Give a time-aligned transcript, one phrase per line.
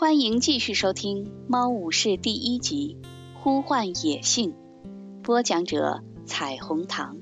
[0.00, 2.98] 欢迎继续收听《猫武士》第一集
[3.36, 4.52] 《呼唤野性》，
[5.22, 7.16] 播讲者：彩虹糖。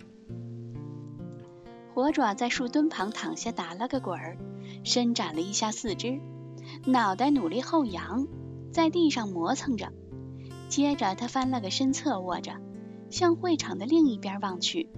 [1.94, 4.36] 火爪在树墩旁躺下，打了个滚儿，
[4.84, 6.20] 伸展了一下四肢，
[6.84, 8.28] 脑袋努力后仰，
[8.72, 9.90] 在地上磨蹭着。
[10.68, 12.60] 接着，他翻了个身，侧卧着，
[13.08, 14.90] 向会场的另一边望去，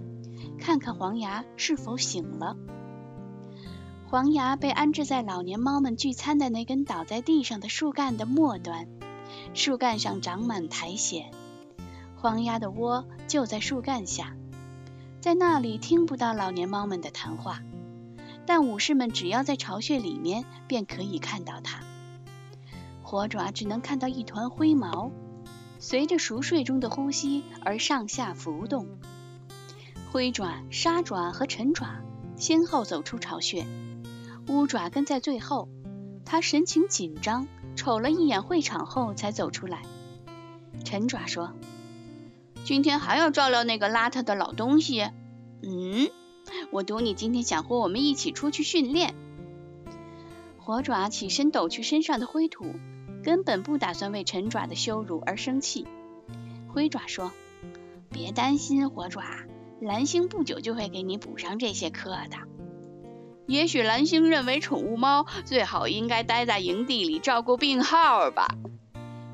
[0.59, 2.57] 看看黄牙是否醒了。
[4.11, 8.89] 黄牙被安置在老年猫们聚餐的那根倒在地上的树干的末端，
[9.53, 11.25] 树干上长满苔藓。
[12.17, 14.35] 黄牙的窝就在树干下，
[15.21, 17.61] 在那里听不到老年猫们的谈话，
[18.47, 21.81] 但武士们只要在巢穴里面便可以看到它。
[23.03, 25.11] 火爪只能看到一团灰毛，
[25.79, 28.87] 随着熟睡中的呼吸而上下浮动。
[30.11, 32.01] 灰爪、沙爪和陈爪
[32.39, 33.67] 先后走出巢穴。
[34.49, 35.69] 乌爪跟在最后，
[36.25, 39.83] 他神情紧张，瞅了一眼会场后才走出来。
[40.85, 41.53] 陈爪说
[42.65, 45.11] ：“今天还要照料那个邋遢的老东西。
[45.63, 46.09] ”“嗯，
[46.71, 49.15] 我赌你今天想和我们一起出去训练。”
[50.59, 52.75] 火爪起身抖去身上的灰土，
[53.23, 55.87] 根本不打算为陈爪的羞辱而生气。
[56.69, 57.33] 灰爪说
[58.09, 59.23] ：“别担心，火爪，
[59.81, 62.49] 蓝星不久就会给你补上这些课的。”
[63.49, 68.47] 也许蓝星认为宠物猫最好应该待在营地里照顾病号吧。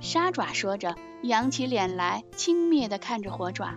[0.01, 3.75] 沙爪说着，扬起脸来，轻蔑地看着火爪。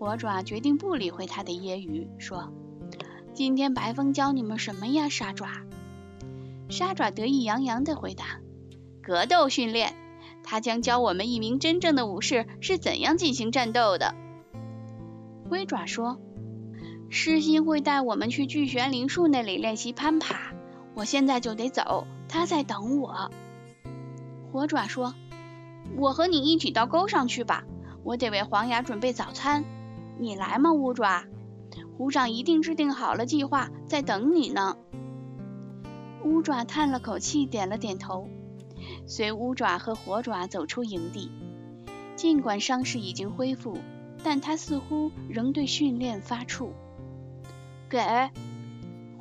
[0.00, 2.52] 火爪决定不理会他的揶揄，说
[3.32, 5.48] ：“今天白风教你们什么呀，沙爪？”
[6.68, 8.40] 沙爪得意洋洋地回答
[9.00, 9.94] ：“格斗训练，
[10.42, 14.16] 他将教我们一名真正的武士是怎样进行战斗的。”
[15.48, 16.18] 灰爪说。
[17.10, 20.52] 诗心会带我们去巨悬灵树那里练习攀爬，
[20.94, 23.30] 我现在就得走，他在等我。
[24.50, 25.14] 火爪说
[25.96, 27.64] ：“我和你一起到沟上去吧，
[28.02, 29.64] 我得为黄牙准备早餐。
[30.18, 31.24] 你来吗，乌爪？
[31.96, 34.76] 虎掌一定制定好了计划，在等你呢。”
[36.24, 38.28] 乌爪叹了口气，点了点头，
[39.06, 41.30] 随乌爪和火爪走出营地。
[42.16, 43.78] 尽管伤势已经恢复，
[44.22, 46.70] 但他似乎仍对训练发怵。
[47.94, 48.00] 给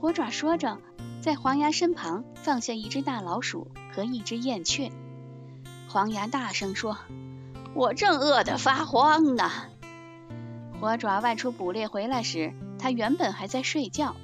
[0.01, 0.79] 火爪说着，
[1.21, 4.91] 在黄牙身旁放下一只大老鼠和一只燕雀。
[5.87, 6.97] 黄牙大声说
[7.75, 9.51] ：“我正饿得发慌呢。”
[10.81, 14.15] 火爪外出捕猎回来时，他原本还在睡觉，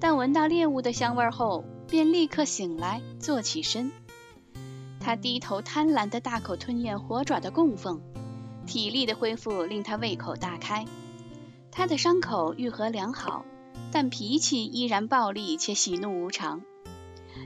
[0.00, 3.92] 但闻到猎物的香味后，便立刻醒来，坐起身。
[5.00, 8.00] 他低头贪婪地大口吞咽火爪的供奉，
[8.64, 10.86] 体力的恢复令他胃口大开。
[11.70, 13.44] 他的伤口愈合良好。
[13.90, 16.62] 但脾气依然暴力且喜怒无常。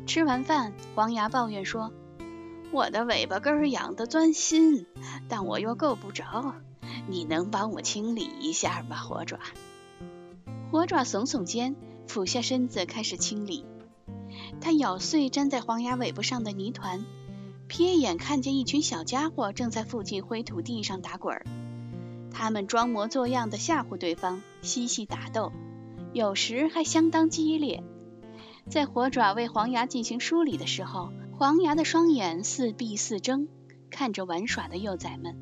[0.07, 1.93] 吃完饭，黄牙抱怨说
[2.73, 4.87] ：“我的尾巴根儿痒得钻心，
[5.29, 6.55] 但我又够不着。
[7.09, 9.39] 你能帮我清理一下吗，火爪？”
[10.71, 11.77] 火爪耸耸肩，
[12.07, 13.65] 俯下身子开始清理。
[14.61, 17.05] 他咬碎粘在黄牙尾巴上的泥团，
[17.69, 21.47] 瞥眼看见一群小家伙正在附近灰土地上打滚儿。
[22.33, 25.53] 他们装模作样的吓唬对方，嬉戏打斗。
[26.17, 27.85] 有时还相当激烈。
[28.71, 33.49] 在火爪为黄牙进行梳理的时候，黄牙的双眼似闭似睁，
[33.91, 35.37] 看着玩耍的幼崽们。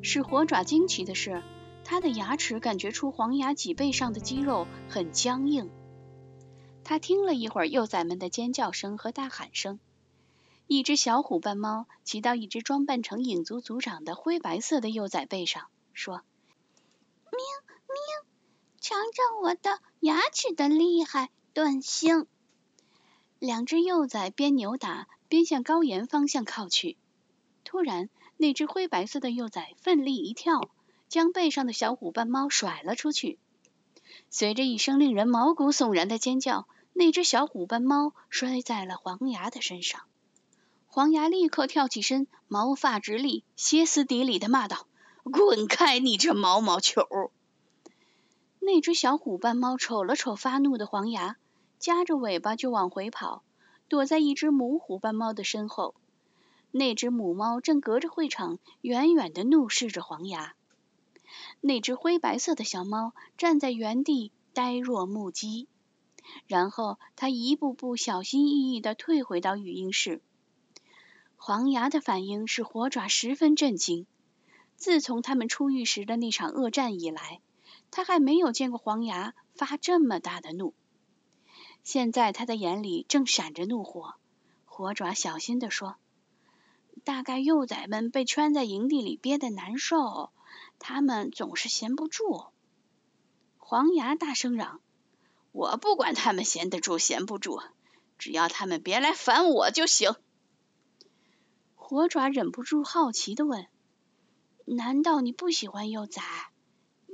[0.00, 1.42] 使火爪惊奇的是，
[1.84, 5.68] 他的牙齿感觉出黄牙脊背上的肌肉很僵硬。
[6.82, 9.78] 他听了一会儿幼崽们的尖叫声和大喊声。
[10.66, 16.22] 一只小虎斑猫骑到一只装扮成影族族长的灰白色的幼崽背上，说：“。”
[18.90, 22.26] 尝尝我的牙齿的厉害，段星。
[23.38, 26.96] 两只幼崽边扭打边向高岩方向靠去。
[27.62, 30.68] 突然，那只灰白色的幼崽奋力一跳，
[31.08, 33.38] 将背上的小虎斑猫甩了出去。
[34.28, 40.00] 随着一声令人毛骨悚然的尖叫，那只小虎斑猫摔在了黄牙的身上。
[40.88, 44.88] 黄牙立刻跳起身，毛发直立，歇斯底里的骂道
[45.22, 47.06] ：“滚开，你这毛毛球！”
[48.60, 51.36] 那只小虎斑猫瞅了瞅发怒的黄牙，
[51.78, 53.42] 夹着尾巴就往回跑，
[53.88, 55.94] 躲在一只母虎斑猫的身后。
[56.70, 60.54] 那只母猫正隔着会场，远远地怒视着黄牙。
[61.60, 65.66] 那只灰白色的小猫站在原地，呆若木鸡。
[66.46, 70.20] 然后，它一步步小心翼翼地退回到育婴室。
[71.36, 74.06] 黄牙的反应使火爪十分震惊。
[74.76, 77.40] 自从他们出狱时的那场恶战以来，
[77.90, 80.74] 他还没有见过黄牙发这么大的怒，
[81.82, 84.14] 现在他的眼里正闪着怒火。
[84.64, 85.96] 火爪小心地说
[87.04, 90.30] ：“大概幼崽们被圈在营地里憋得难受，
[90.78, 92.44] 他们总是闲不住。”
[93.58, 94.80] 黄牙大声嚷
[95.52, 97.62] ：“我不管他们闲得住闲不住，
[98.18, 100.14] 只要他们别来烦我就行。”
[101.74, 103.66] 火爪忍不住好奇地问
[104.64, 106.22] ：“难道你不喜欢幼崽？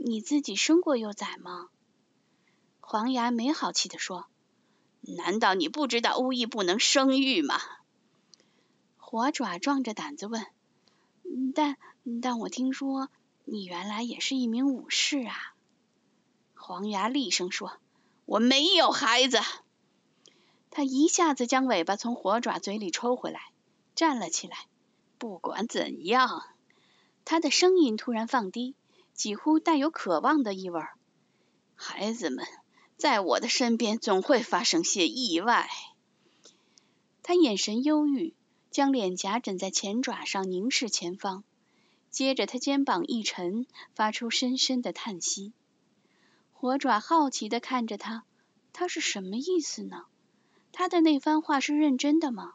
[0.08, 1.68] 你自己生过幼崽吗？”
[2.80, 4.28] 黄牙没好气地说
[5.02, 7.60] ：“难道你不知道巫医不能生育吗？”
[8.98, 10.46] 火爪壮着胆子问
[11.56, 11.76] ：“但
[12.22, 13.08] 但我听说
[13.44, 15.34] 你原来也是一名武士啊！”
[16.54, 17.72] 黄牙厉声说
[18.26, 19.40] ：“我没有孩子。”
[20.70, 23.40] 他一下子将尾巴从火爪嘴里抽回来，
[23.96, 24.66] 站了起来。
[25.18, 26.44] 不管怎样，
[27.24, 28.74] 他的声音突然放低，
[29.16, 30.80] 几乎带有渴望的意味。
[31.74, 32.46] 孩子们。
[32.98, 35.68] 在我的身边总会发生些意外。
[37.22, 38.32] 他眼神忧郁，
[38.70, 41.44] 将脸颊枕在前爪上，凝视前方。
[42.10, 45.52] 接着，他肩膀一沉，发出深深的叹息。
[46.54, 48.24] 火爪好奇地看着他，
[48.72, 50.06] 他是什么意思呢？
[50.72, 52.54] 他的那番话是认真的吗？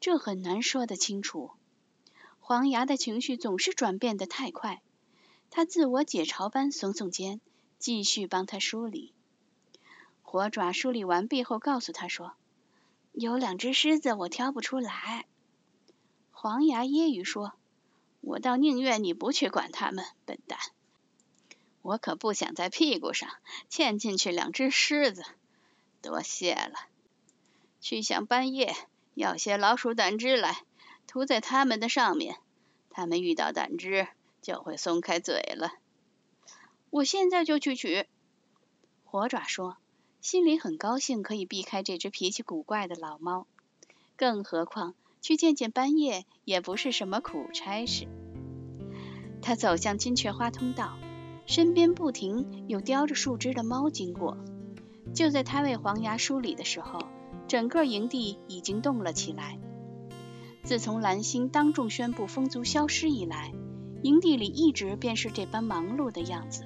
[0.00, 1.52] 这很难说得清楚。
[2.40, 4.82] 黄牙的情绪总是转变得太快。
[5.50, 7.40] 他自我解嘲般耸耸肩，
[7.78, 9.12] 继续帮他梳理。
[10.22, 12.34] 火爪梳理完毕后，告诉他说
[13.12, 15.26] ：“有两只狮子，我挑不出来。”
[16.30, 17.54] 黄牙揶揄说
[18.20, 20.58] ：“我倒宁愿你不去管它们，笨蛋！
[21.80, 23.30] 我可不想在屁股上
[23.70, 25.24] 嵌进去两只狮子。
[26.02, 26.74] 多谢了。
[27.80, 28.76] 去向半夜
[29.14, 30.62] 要些老鼠胆汁来，
[31.06, 32.36] 涂在它们的上面，
[32.90, 34.08] 它们遇到胆汁
[34.42, 35.72] 就会松开嘴了。
[36.90, 38.06] 我现在就去取。”
[39.04, 39.76] 火爪说。
[40.20, 43.46] 心里很高兴可以避开这只脾气古怪的老猫，
[44.16, 48.08] 更何况去见见班叶也不是什么苦差事。
[49.40, 50.98] 他走向金雀花通道，
[51.46, 54.36] 身边不停有叼着树枝的猫经过。
[55.14, 56.98] 就在他为黄牙梳理的时候，
[57.46, 59.56] 整个营地已经动了起来。
[60.64, 63.54] 自从蓝星当众宣布风族消失以来，
[64.02, 66.64] 营地里一直便是这般忙碌的样子。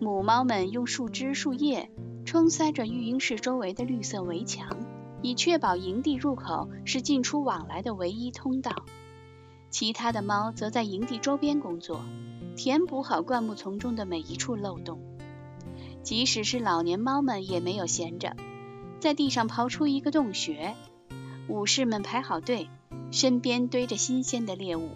[0.00, 1.90] 母猫们用树枝、树叶。
[2.26, 4.78] 撑塞着育婴室周围的绿色围墙，
[5.20, 8.86] 以确保营地入口是进出往来的唯一通道。
[9.68, 12.00] 其他的猫则在营地周边工作，
[12.56, 15.00] 填补好灌木丛中的每一处漏洞。
[16.02, 18.34] 即使是老年猫们也没有闲着，
[19.00, 20.74] 在地上刨出一个洞穴。
[21.46, 22.68] 武士们排好队，
[23.10, 24.88] 身边堆着新鲜的猎物，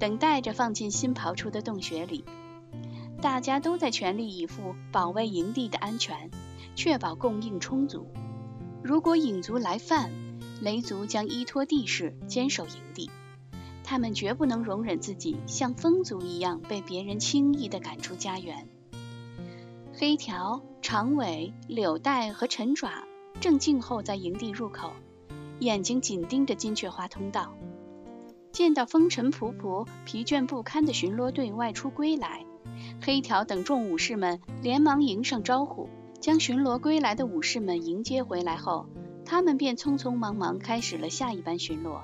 [0.00, 2.24] 等待着放进新刨出的洞穴里。
[3.22, 6.28] 大家都在全力以赴保卫营地的安全。
[6.76, 8.06] 确保供应充足。
[8.82, 10.10] 如果影族来犯，
[10.62, 13.10] 雷族将依托地势坚守营地。
[13.84, 18.66] 他们绝不能容忍自己像风族一样被别人轻易地赶出家园。
[19.92, 23.04] 黑条、长尾、柳带和陈爪
[23.40, 24.92] 正静候在营地入口，
[25.58, 27.52] 眼睛紧盯着金雀花通道。
[28.52, 32.44] 见到风尘仆仆、疲倦不堪的巡逻队外出归来，
[33.02, 35.88] 黑条等众武士们连忙迎上招呼。
[36.20, 38.86] 将巡逻归来的武士们迎接回来后，
[39.24, 42.02] 他们便匆匆忙忙开始了下一班巡逻。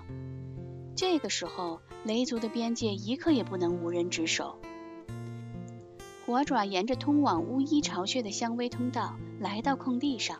[0.94, 4.58] 这个时候，雷族的边界一刻也不能无人值守。
[6.24, 10.38] 火爪沿着通往巫医巢穴的香薇通道来到空地上，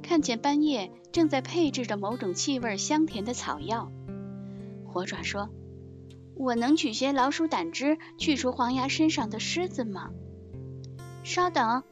[0.00, 3.92] 看见斑叶正在配置着某种气味香甜的草药。
[4.98, 5.48] 火爪说
[6.34, 10.10] ：“我能取些老鼠胆汁去除黄牙身上的虱子吗？”
[11.22, 11.84] 稍等。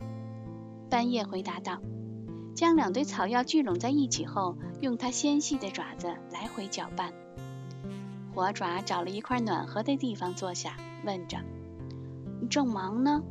[0.90, 1.78] 斑叶回答道
[2.56, 7.12] ：“将两堆草药聚拢在一起后，用它纤细的爪子来回搅拌。”
[8.34, 11.38] 火爪找了一块暖和的地方坐下，问着
[12.50, 13.22] ：“正忙呢？”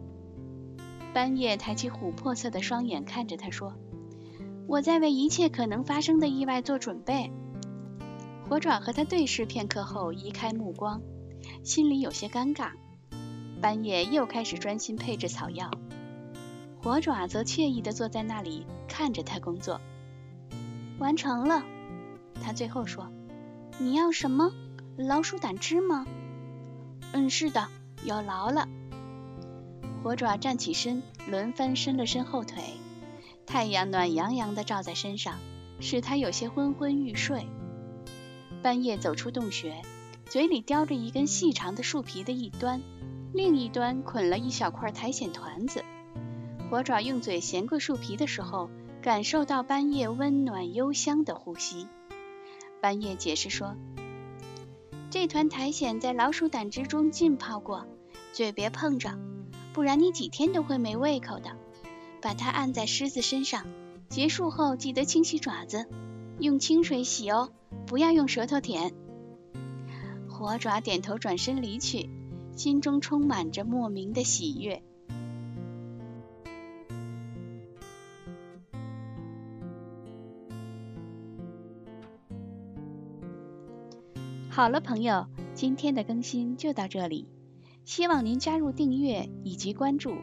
[1.13, 3.73] 斑叶抬起琥珀色的双眼看着他说
[4.69, 7.33] ：“我在为一切可能发生的意外做准备。”
[8.47, 11.01] 火爪和他对视片刻后，移开目光，
[11.63, 12.71] 心里有些尴尬。
[13.59, 15.71] 半夜又开始专心配置草药。
[16.83, 19.81] 火爪则惬意地坐在那里看着他工作。
[20.99, 21.63] 完成了，
[22.39, 23.11] 他最后说
[23.79, 24.51] ：“你要什么？
[24.95, 26.05] 老鼠胆汁吗
[27.13, 27.67] ？”“嗯，是的，
[28.03, 28.67] 有劳了。”
[30.03, 32.61] 火爪站起身，轮番伸了伸后腿。
[33.47, 35.39] 太阳暖洋洋地照在身上，
[35.79, 37.47] 使他有些昏昏欲睡。
[38.65, 39.83] 半夜走出洞穴，
[40.25, 42.81] 嘴里叼着一根细长的树皮的一端，
[43.31, 45.85] 另一端捆了一小块苔藓团子。
[46.67, 48.71] 火爪用嘴衔过树皮的时候，
[49.03, 51.87] 感受到斑叶温暖幽香的呼吸。
[52.81, 53.75] 半夜解释说
[55.13, 57.85] ：“这团苔藓在老鼠胆汁中浸泡过，
[58.33, 59.15] 嘴别碰着，
[59.73, 61.55] 不然你几天都会没胃口的。
[62.19, 63.67] 把它按在狮子身上，
[64.09, 65.85] 结束后记得清洗爪子，
[66.39, 67.51] 用清水洗哦，
[67.85, 68.93] 不要用舌头舔。”
[70.27, 72.09] 火爪点头，转身离去，
[72.55, 74.83] 心中充满着莫名的喜悦。
[84.49, 87.27] 好了，朋友，今天的更新就到这里，
[87.85, 90.15] 希望您加入订阅以及关注，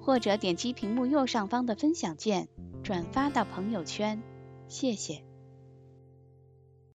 [0.00, 2.48] 或者点击屏幕右上方的分享键，
[2.82, 4.22] 转发到朋友圈，
[4.68, 5.25] 谢谢。